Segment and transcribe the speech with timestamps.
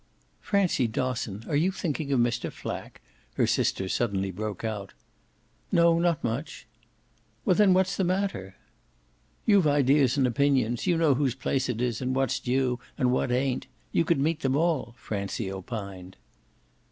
[0.39, 2.51] "Francie Dosson, are you thinking of Mr.
[2.51, 3.01] Flack?"
[3.35, 4.93] her sister suddenly broke out.
[5.71, 6.65] "No, not much."
[7.45, 8.55] "Well then what's the matter?"
[9.45, 13.31] "You've ideas and opinions; you know whose place it is and what's due and what
[13.31, 13.67] ain't.
[13.91, 16.17] You could meet them all," Francie opined.